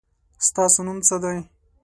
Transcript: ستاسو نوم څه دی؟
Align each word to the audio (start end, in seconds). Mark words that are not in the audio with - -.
ستاسو 0.47 0.79
نوم 0.85 0.97
څه 1.07 1.15
دی؟ 1.23 1.37